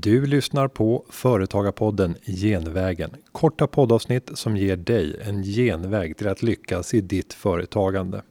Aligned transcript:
Du 0.00 0.26
lyssnar 0.26 0.68
på 0.68 1.04
Företagarpodden 1.10 2.16
Genvägen. 2.26 3.10
Korta 3.32 3.66
poddavsnitt 3.66 4.30
som 4.34 4.56
ger 4.56 4.76
dig 4.76 5.20
en 5.24 5.42
genväg 5.42 6.16
till 6.16 6.28
att 6.28 6.42
lyckas 6.42 6.94
i 6.94 7.00
ditt 7.00 7.34
företagande. 7.34 8.22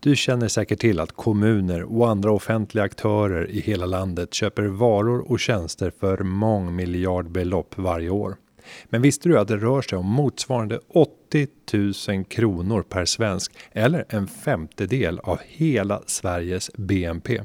Du 0.00 0.16
känner 0.16 0.48
säkert 0.48 0.80
till 0.80 1.00
att 1.00 1.12
kommuner 1.12 1.82
och 1.82 2.08
andra 2.08 2.32
offentliga 2.32 2.84
aktörer 2.84 3.50
i 3.50 3.60
hela 3.60 3.86
landet 3.86 4.34
köper 4.34 4.62
varor 4.62 5.30
och 5.30 5.40
tjänster 5.40 5.92
för 6.00 6.18
mångmiljardbelopp 6.18 7.78
varje 7.78 8.10
år. 8.10 8.36
Men 8.84 9.02
visste 9.02 9.28
du 9.28 9.38
att 9.38 9.48
det 9.48 9.56
rör 9.56 9.82
sig 9.82 9.98
om 9.98 10.06
motsvarande 10.06 10.80
80 10.88 11.46
000 12.08 12.24
kronor 12.24 12.82
per 12.82 13.04
svensk 13.04 13.52
eller 13.72 14.04
en 14.08 14.26
femtedel 14.26 15.18
av 15.18 15.38
hela 15.46 16.02
Sveriges 16.06 16.70
BNP? 16.74 17.40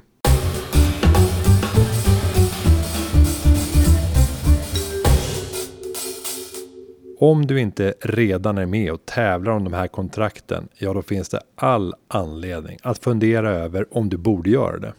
Om 7.18 7.46
du 7.46 7.60
inte 7.60 7.94
redan 8.02 8.58
är 8.58 8.66
med 8.66 8.92
och 8.92 9.06
tävlar 9.06 9.52
om 9.52 9.64
de 9.64 9.74
här 9.74 9.88
kontrakten, 9.88 10.68
ja 10.78 10.94
då 10.94 11.02
finns 11.02 11.30
det 11.30 11.40
all 11.56 11.94
anledning 12.08 12.78
att 12.84 13.04
fundera 13.04 13.50
över 13.50 13.98
om 13.98 14.10
du 14.10 14.18
borde 14.18 14.50
göra 14.50 14.80
det. 14.80 14.94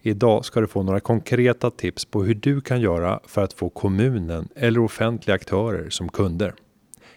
Idag 0.00 0.44
ska 0.44 0.60
du 0.60 0.66
få 0.66 0.82
några 0.82 1.00
konkreta 1.00 1.70
tips 1.70 2.04
på 2.04 2.24
hur 2.24 2.34
du 2.34 2.60
kan 2.60 2.80
göra 2.80 3.20
för 3.26 3.44
att 3.44 3.52
få 3.52 3.68
kommunen 3.68 4.48
eller 4.56 4.80
offentliga 4.80 5.34
aktörer 5.34 5.90
som 5.90 6.08
kunder. 6.08 6.54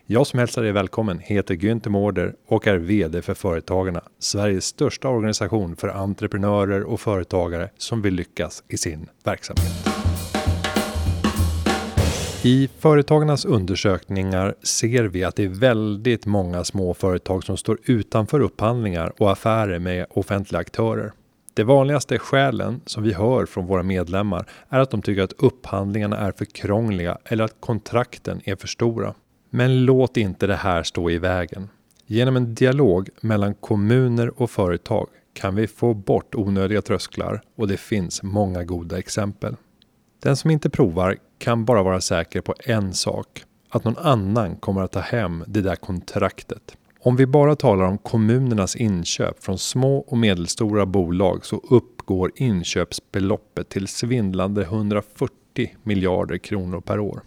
Jag 0.05 0.27
som 0.27 0.39
hälsar 0.39 0.63
dig 0.63 0.71
välkommen 0.71 1.19
heter 1.19 1.55
Günther 1.55 1.89
Mårder 1.89 2.35
och 2.47 2.67
är 2.67 2.77
VD 2.77 3.21
för 3.21 3.33
Företagarna, 3.33 4.01
Sveriges 4.19 4.65
största 4.65 5.09
organisation 5.09 5.75
för 5.75 5.87
entreprenörer 5.87 6.83
och 6.83 6.99
företagare 6.99 7.69
som 7.77 8.01
vill 8.01 8.13
lyckas 8.13 8.63
i 8.67 8.77
sin 8.77 9.09
verksamhet. 9.23 9.94
I 12.47 12.69
Företagarnas 12.79 13.45
undersökningar 13.45 14.55
ser 14.63 15.03
vi 15.03 15.23
att 15.23 15.35
det 15.35 15.43
är 15.43 15.49
väldigt 15.49 16.25
många 16.25 16.63
små 16.63 16.93
företag 16.93 17.43
som 17.43 17.57
står 17.57 17.77
utanför 17.83 18.39
upphandlingar 18.39 19.13
och 19.17 19.31
affärer 19.31 19.79
med 19.79 20.05
offentliga 20.09 20.59
aktörer. 20.59 21.11
Det 21.53 21.63
vanligaste 21.63 22.19
skälen 22.19 22.81
som 22.85 23.03
vi 23.03 23.13
hör 23.13 23.45
från 23.45 23.65
våra 23.65 23.83
medlemmar 23.83 24.49
är 24.69 24.79
att 24.79 24.91
de 24.91 25.01
tycker 25.01 25.23
att 25.23 25.33
upphandlingarna 25.33 26.17
är 26.17 26.31
för 26.31 26.45
krångliga 26.45 27.17
eller 27.25 27.43
att 27.43 27.55
kontrakten 27.59 28.41
är 28.43 28.55
för 28.55 28.67
stora. 28.67 29.13
Men 29.49 29.85
låt 29.85 30.17
inte 30.17 30.47
det 30.47 30.55
här 30.55 30.83
stå 30.83 31.09
i 31.09 31.17
vägen. 31.17 31.69
Genom 32.05 32.35
en 32.35 32.55
dialog 32.55 33.09
mellan 33.21 33.53
kommuner 33.53 34.41
och 34.41 34.51
företag 34.51 35.07
kan 35.33 35.55
vi 35.55 35.67
få 35.67 35.93
bort 35.93 36.35
onödiga 36.35 36.81
trösklar 36.81 37.41
och 37.55 37.67
det 37.67 37.77
finns 37.77 38.23
många 38.23 38.63
goda 38.63 38.97
exempel. 38.97 39.55
Den 40.25 40.35
som 40.35 40.51
inte 40.51 40.69
provar 40.69 41.17
kan 41.37 41.65
bara 41.65 41.83
vara 41.83 42.01
säker 42.01 42.41
på 42.41 42.53
en 42.59 42.93
sak. 42.93 43.43
Att 43.69 43.83
någon 43.83 43.97
annan 43.97 44.55
kommer 44.55 44.81
att 44.81 44.91
ta 44.91 44.99
hem 44.99 45.43
det 45.47 45.61
där 45.61 45.75
kontraktet. 45.75 46.77
Om 46.99 47.15
vi 47.15 47.25
bara 47.25 47.55
talar 47.55 47.85
om 47.85 47.97
kommunernas 47.97 48.75
inköp 48.75 49.43
från 49.43 49.57
små 49.57 49.97
och 49.97 50.17
medelstora 50.17 50.85
bolag 50.85 51.45
så 51.45 51.61
uppgår 51.69 52.31
inköpsbeloppet 52.35 53.69
till 53.69 53.87
svindlande 53.87 54.61
140 54.61 55.31
miljarder 55.83 56.37
kronor 56.37 56.81
per 56.81 56.99
år. 56.99 57.21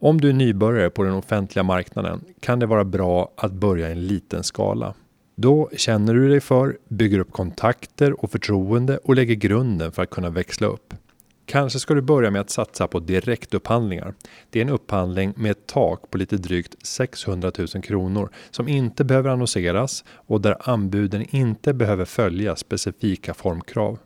Om 0.00 0.20
du 0.20 0.28
är 0.28 0.32
nybörjare 0.32 0.90
på 0.90 1.02
den 1.02 1.14
offentliga 1.14 1.62
marknaden 1.62 2.24
kan 2.40 2.58
det 2.58 2.66
vara 2.66 2.84
bra 2.84 3.32
att 3.36 3.52
börja 3.52 3.88
i 3.88 3.92
en 3.92 4.06
liten 4.06 4.44
skala. 4.44 4.94
Då 5.36 5.70
känner 5.76 6.14
du 6.14 6.28
dig 6.28 6.40
för, 6.40 6.78
bygger 6.88 7.18
upp 7.18 7.32
kontakter 7.32 8.24
och 8.24 8.30
förtroende 8.30 8.98
och 8.98 9.14
lägger 9.14 9.34
grunden 9.34 9.92
för 9.92 10.02
att 10.02 10.10
kunna 10.10 10.30
växla 10.30 10.66
upp. 10.66 10.94
Kanske 11.48 11.78
ska 11.78 11.94
du 11.94 12.00
börja 12.00 12.30
med 12.30 12.40
att 12.40 12.50
satsa 12.50 12.88
på 12.88 13.00
direktupphandlingar. 13.00 14.14
Det 14.50 14.58
är 14.58 14.64
en 14.64 14.68
upphandling 14.68 15.32
med 15.36 15.50
ett 15.50 15.66
tak 15.66 16.10
på 16.10 16.18
lite 16.18 16.36
drygt 16.36 16.86
600 16.86 17.52
000 17.58 17.68
kronor 17.82 18.30
som 18.50 18.68
inte 18.68 19.04
behöver 19.04 19.30
annonseras 19.30 20.04
och 20.10 20.40
där 20.40 20.70
anbuden 20.70 21.36
inte 21.36 21.74
behöver 21.74 22.04
följa 22.04 22.56
specifika 22.56 23.34
formkrav. 23.34 23.98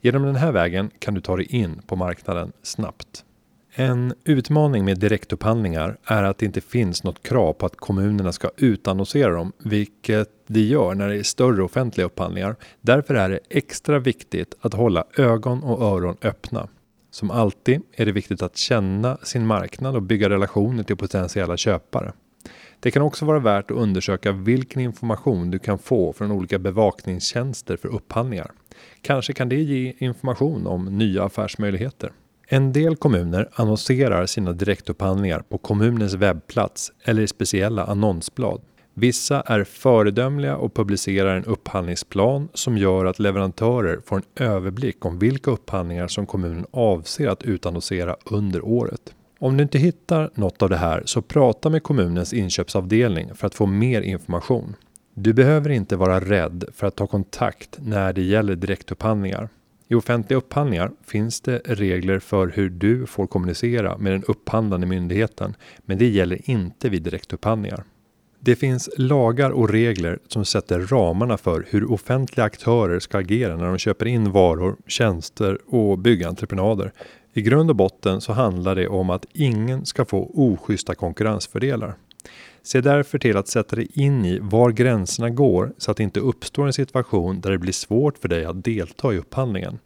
Genom 0.00 0.22
den 0.22 0.36
här 0.36 0.52
vägen 0.52 0.90
kan 0.98 1.14
du 1.14 1.20
ta 1.20 1.36
dig 1.36 1.46
in 1.46 1.82
på 1.86 1.96
marknaden 1.96 2.52
snabbt. 2.62 3.24
En 3.74 4.14
utmaning 4.24 4.84
med 4.84 4.98
direktupphandlingar 4.98 5.96
är 6.04 6.22
att 6.22 6.38
det 6.38 6.46
inte 6.46 6.60
finns 6.60 7.04
något 7.04 7.22
krav 7.22 7.52
på 7.52 7.66
att 7.66 7.76
kommunerna 7.76 8.32
ska 8.32 8.50
utannonsera 8.56 9.30
dem, 9.30 9.52
vilket 9.58 10.28
de 10.46 10.60
gör 10.60 10.94
när 10.94 11.08
det 11.08 11.16
är 11.16 11.22
större 11.22 11.62
offentliga 11.62 12.06
upphandlingar. 12.06 12.56
Därför 12.80 13.14
är 13.14 13.28
det 13.30 13.40
extra 13.50 13.98
viktigt 13.98 14.54
att 14.60 14.74
hålla 14.74 15.04
ögon 15.16 15.62
och 15.62 15.82
öron 15.82 16.16
öppna. 16.22 16.68
Som 17.10 17.30
alltid 17.30 17.82
är 17.92 18.06
det 18.06 18.12
viktigt 18.12 18.42
att 18.42 18.56
känna 18.56 19.16
sin 19.22 19.46
marknad 19.46 19.96
och 19.96 20.02
bygga 20.02 20.30
relationer 20.30 20.82
till 20.82 20.96
potentiella 20.96 21.56
köpare. 21.56 22.12
Det 22.80 22.90
kan 22.90 23.02
också 23.02 23.24
vara 23.24 23.38
värt 23.38 23.70
att 23.70 23.76
undersöka 23.76 24.32
vilken 24.32 24.82
information 24.82 25.50
du 25.50 25.58
kan 25.58 25.78
få 25.78 26.12
från 26.12 26.32
olika 26.32 26.58
bevakningstjänster 26.58 27.76
för 27.76 27.88
upphandlingar. 27.88 28.50
Kanske 29.02 29.32
kan 29.32 29.48
det 29.48 29.62
ge 29.62 29.94
information 29.98 30.66
om 30.66 30.98
nya 30.98 31.24
affärsmöjligheter. 31.24 32.12
En 32.54 32.72
del 32.72 32.96
kommuner 32.96 33.48
annonserar 33.52 34.26
sina 34.26 34.52
direktupphandlingar 34.52 35.40
på 35.40 35.58
kommunens 35.58 36.14
webbplats 36.14 36.92
eller 37.04 37.22
i 37.22 37.26
speciella 37.26 37.84
annonsblad. 37.84 38.60
Vissa 38.94 39.40
är 39.40 39.64
föredömliga 39.64 40.56
och 40.56 40.74
publicerar 40.74 41.36
en 41.36 41.44
upphandlingsplan 41.44 42.48
som 42.54 42.78
gör 42.78 43.04
att 43.04 43.18
leverantörer 43.18 44.00
får 44.06 44.16
en 44.16 44.46
överblick 44.46 45.04
om 45.04 45.18
vilka 45.18 45.50
upphandlingar 45.50 46.08
som 46.08 46.26
kommunen 46.26 46.66
avser 46.70 47.28
att 47.28 47.42
utannonsera 47.42 48.16
under 48.24 48.64
året. 48.64 49.14
Om 49.38 49.56
du 49.56 49.62
inte 49.62 49.78
hittar 49.78 50.30
något 50.34 50.62
av 50.62 50.68
det 50.68 50.76
här 50.76 51.02
så 51.04 51.22
prata 51.22 51.70
med 51.70 51.82
kommunens 51.82 52.32
inköpsavdelning 52.32 53.34
för 53.34 53.46
att 53.46 53.54
få 53.54 53.66
mer 53.66 54.02
information. 54.02 54.76
Du 55.14 55.32
behöver 55.32 55.70
inte 55.70 55.96
vara 55.96 56.20
rädd 56.20 56.64
för 56.74 56.86
att 56.86 56.96
ta 56.96 57.06
kontakt 57.06 57.78
när 57.82 58.12
det 58.12 58.22
gäller 58.22 58.56
direktupphandlingar. 58.56 59.48
I 59.88 59.94
offentliga 59.94 60.38
upphandlingar 60.38 60.90
finns 61.06 61.40
det 61.40 61.60
regler 61.64 62.18
för 62.18 62.48
hur 62.48 62.70
du 62.70 63.06
får 63.06 63.26
kommunicera 63.26 63.98
med 63.98 64.12
den 64.12 64.24
upphandlande 64.24 64.86
myndigheten, 64.86 65.54
men 65.86 65.98
det 65.98 66.08
gäller 66.08 66.50
inte 66.50 66.88
vid 66.88 67.02
direktupphandlingar. 67.02 67.84
Det 68.40 68.56
finns 68.56 68.90
lagar 68.96 69.50
och 69.50 69.68
regler 69.68 70.18
som 70.28 70.44
sätter 70.44 70.80
ramarna 70.80 71.36
för 71.36 71.66
hur 71.70 71.92
offentliga 71.92 72.44
aktörer 72.44 73.00
ska 73.00 73.18
agera 73.18 73.56
när 73.56 73.66
de 73.66 73.78
köper 73.78 74.06
in 74.06 74.32
varor, 74.32 74.76
tjänster 74.86 75.58
och 75.66 75.98
byggentreprenader. 75.98 76.92
I 77.32 77.42
grund 77.42 77.70
och 77.70 77.76
botten 77.76 78.20
så 78.20 78.32
handlar 78.32 78.74
det 78.74 78.88
om 78.88 79.10
att 79.10 79.26
ingen 79.32 79.86
ska 79.86 80.04
få 80.04 80.30
oschyssta 80.34 80.94
konkurrensfördelar. 80.94 81.94
Se 82.62 82.80
därför 82.80 83.18
till 83.18 83.36
att 83.36 83.48
sätta 83.48 83.76
dig 83.76 83.88
in 83.92 84.24
i 84.24 84.38
var 84.38 84.70
gränserna 84.70 85.30
går 85.30 85.72
så 85.78 85.90
att 85.90 85.96
det 85.96 86.02
inte 86.02 86.20
uppstår 86.20 86.66
en 86.66 86.72
situation 86.72 87.40
där 87.40 87.50
det 87.50 87.58
blir 87.58 87.72
svårt 87.72 88.18
för 88.18 88.28
dig 88.28 88.44
att 88.44 88.64
delta 88.64 89.14
i 89.14 89.18
upphandlingen. 89.18 89.78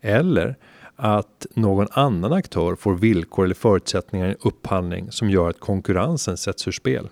Eller 0.00 0.56
att 0.96 1.46
någon 1.54 1.86
annan 1.90 2.32
aktör 2.32 2.74
får 2.74 2.94
villkor 2.94 3.44
eller 3.44 3.54
förutsättningar 3.54 4.26
i 4.26 4.30
en 4.30 4.36
upphandling 4.40 5.12
som 5.12 5.30
gör 5.30 5.50
att 5.50 5.60
konkurrensen 5.60 6.36
sätts 6.36 6.68
ur 6.68 6.72
spel. 6.72 7.08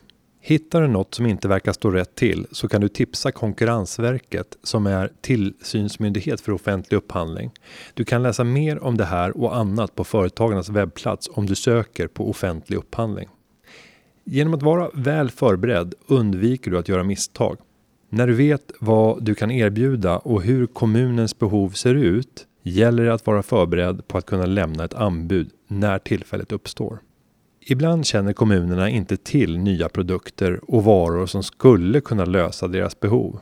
Hittar 0.46 0.82
du 0.82 0.88
något 0.88 1.14
som 1.14 1.26
inte 1.26 1.48
verkar 1.48 1.72
stå 1.72 1.90
rätt 1.90 2.14
till 2.14 2.46
så 2.50 2.68
kan 2.68 2.80
du 2.80 2.88
tipsa 2.88 3.32
Konkurrensverket 3.32 4.58
som 4.62 4.86
är 4.86 5.10
tillsynsmyndighet 5.20 6.40
för 6.40 6.52
offentlig 6.52 6.98
upphandling. 6.98 7.50
Du 7.94 8.04
kan 8.04 8.22
läsa 8.22 8.44
mer 8.44 8.78
om 8.82 8.96
det 8.96 9.04
här 9.04 9.36
och 9.36 9.56
annat 9.56 9.94
på 9.94 10.04
Företagarnas 10.04 10.68
webbplats 10.68 11.30
om 11.32 11.46
du 11.46 11.54
söker 11.54 12.06
på 12.06 12.30
offentlig 12.30 12.76
upphandling. 12.76 13.28
Genom 14.24 14.54
att 14.54 14.62
vara 14.62 14.90
väl 14.94 15.30
förberedd 15.30 15.94
undviker 16.06 16.70
du 16.70 16.78
att 16.78 16.88
göra 16.88 17.04
misstag. 17.04 17.56
När 18.10 18.26
du 18.26 18.34
vet 18.34 18.72
vad 18.80 19.24
du 19.24 19.34
kan 19.34 19.50
erbjuda 19.50 20.18
och 20.18 20.42
hur 20.42 20.66
kommunens 20.66 21.38
behov 21.38 21.70
ser 21.70 21.94
ut 21.94 22.46
gäller 22.62 23.04
det 23.04 23.14
att 23.14 23.26
vara 23.26 23.42
förberedd 23.42 24.08
på 24.08 24.18
att 24.18 24.26
kunna 24.26 24.46
lämna 24.46 24.84
ett 24.84 24.94
anbud 24.94 25.50
när 25.68 25.98
tillfället 25.98 26.52
uppstår. 26.52 26.98
Ibland 27.66 28.06
känner 28.06 28.32
kommunerna 28.32 28.88
inte 28.90 29.16
till 29.16 29.58
nya 29.58 29.88
produkter 29.88 30.60
och 30.70 30.84
varor 30.84 31.26
som 31.26 31.42
skulle 31.42 32.00
kunna 32.00 32.24
lösa 32.24 32.68
deras 32.68 33.00
behov. 33.00 33.38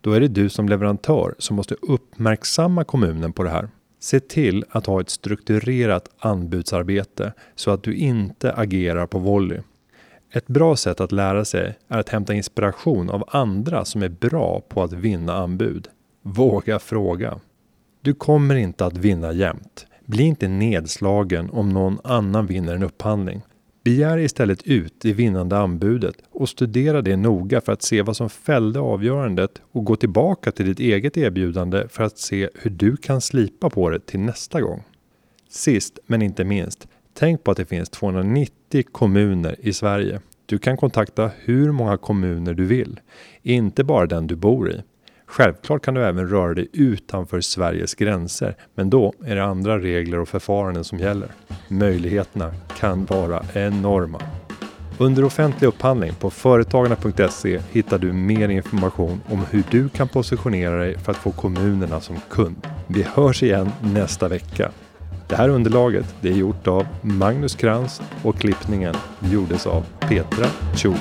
Då 0.00 0.12
är 0.12 0.20
det 0.20 0.28
du 0.28 0.48
som 0.48 0.68
leverantör 0.68 1.34
som 1.38 1.56
måste 1.56 1.74
uppmärksamma 1.82 2.84
kommunen 2.84 3.32
på 3.32 3.42
det 3.42 3.50
här. 3.50 3.68
Se 4.00 4.20
till 4.20 4.64
att 4.70 4.86
ha 4.86 5.00
ett 5.00 5.10
strukturerat 5.10 6.08
anbudsarbete 6.18 7.32
så 7.54 7.70
att 7.70 7.82
du 7.82 7.94
inte 7.94 8.52
agerar 8.52 9.06
på 9.06 9.18
volley. 9.18 9.60
Ett 10.34 10.46
bra 10.46 10.76
sätt 10.76 11.00
att 11.00 11.12
lära 11.12 11.44
sig 11.44 11.74
är 11.88 11.98
att 11.98 12.08
hämta 12.08 12.34
inspiration 12.34 13.10
av 13.10 13.24
andra 13.28 13.84
som 13.84 14.02
är 14.02 14.08
bra 14.08 14.60
på 14.68 14.82
att 14.82 14.92
vinna 14.92 15.34
anbud. 15.34 15.88
Våga 16.22 16.78
fråga. 16.78 17.38
Du 18.00 18.14
kommer 18.14 18.54
inte 18.54 18.86
att 18.86 18.96
vinna 18.96 19.32
jämt. 19.32 19.86
Bli 20.06 20.24
inte 20.24 20.48
nedslagen 20.48 21.50
om 21.50 21.68
någon 21.68 21.98
annan 22.04 22.46
vinner 22.46 22.74
en 22.74 22.82
upphandling. 22.82 23.42
Begär 23.84 24.18
istället 24.18 24.62
ut 24.62 24.94
det 25.00 25.12
vinnande 25.12 25.58
anbudet 25.58 26.14
och 26.30 26.48
studera 26.48 27.02
det 27.02 27.16
noga 27.16 27.60
för 27.60 27.72
att 27.72 27.82
se 27.82 28.02
vad 28.02 28.16
som 28.16 28.30
fällde 28.30 28.80
avgörandet 28.80 29.62
och 29.72 29.84
gå 29.84 29.96
tillbaka 29.96 30.52
till 30.52 30.66
ditt 30.66 30.80
eget 30.80 31.16
erbjudande 31.16 31.88
för 31.88 32.04
att 32.04 32.18
se 32.18 32.48
hur 32.54 32.70
du 32.70 32.96
kan 32.96 33.20
slipa 33.20 33.70
på 33.70 33.90
det 33.90 34.06
till 34.06 34.20
nästa 34.20 34.60
gång. 34.60 34.82
Sist 35.48 35.98
men 36.06 36.22
inte 36.22 36.44
minst, 36.44 36.88
tänk 37.14 37.44
på 37.44 37.50
att 37.50 37.56
det 37.56 37.64
finns 37.64 37.90
290 37.90 38.84
kommuner 38.92 39.56
i 39.60 39.72
Sverige. 39.72 40.20
Du 40.46 40.58
kan 40.58 40.76
kontakta 40.76 41.30
hur 41.44 41.72
många 41.72 41.96
kommuner 41.96 42.54
du 42.54 42.64
vill, 42.64 43.00
inte 43.42 43.84
bara 43.84 44.06
den 44.06 44.26
du 44.26 44.36
bor 44.36 44.70
i. 44.70 44.82
Självklart 45.26 45.84
kan 45.84 45.94
du 45.94 46.04
även 46.04 46.28
röra 46.28 46.54
dig 46.54 46.68
utanför 46.72 47.40
Sveriges 47.40 47.94
gränser, 47.94 48.56
men 48.74 48.90
då 48.90 49.12
är 49.24 49.36
det 49.36 49.44
andra 49.44 49.78
regler 49.78 50.18
och 50.18 50.28
förfaranden 50.28 50.84
som 50.84 50.98
gäller. 50.98 51.28
Möjligheterna 51.68 52.54
kan 52.78 53.04
vara 53.04 53.44
enorma. 53.54 54.20
Under 54.98 55.24
offentlig 55.24 55.68
upphandling 55.68 56.14
på 56.14 56.30
Företagarna.se 56.30 57.60
hittar 57.72 57.98
du 57.98 58.12
mer 58.12 58.48
information 58.48 59.20
om 59.30 59.44
hur 59.50 59.62
du 59.70 59.88
kan 59.88 60.08
positionera 60.08 60.78
dig 60.78 60.98
för 60.98 61.12
att 61.12 61.18
få 61.18 61.32
kommunerna 61.32 62.00
som 62.00 62.16
kund. 62.30 62.66
Vi 62.86 63.02
hörs 63.02 63.42
igen 63.42 63.70
nästa 63.80 64.28
vecka. 64.28 64.70
Det 65.32 65.36
här 65.36 65.48
underlaget 65.48 66.14
det 66.20 66.28
är 66.28 66.34
gjort 66.34 66.66
av 66.66 66.86
Magnus 67.02 67.54
Krantz 67.54 68.02
och 68.22 68.38
klippningen 68.38 68.94
gjordes 69.20 69.66
av 69.66 69.84
Petra 70.00 70.46
Cho. 70.76 70.94